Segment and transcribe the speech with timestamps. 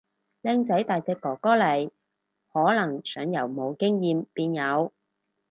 [0.41, 1.91] 靚仔大隻哥哥嚟，
[2.51, 4.91] 可能想由冇經驗變有